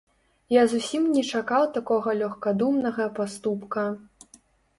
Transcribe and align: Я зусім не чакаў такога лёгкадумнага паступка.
Я 0.53 0.61
зусім 0.71 1.03
не 1.17 1.21
чакаў 1.31 1.67
такога 1.75 2.15
лёгкадумнага 2.23 3.07
паступка. 3.21 3.87